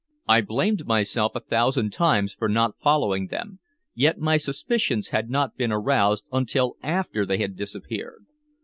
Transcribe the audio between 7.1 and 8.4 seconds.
they had disappeared.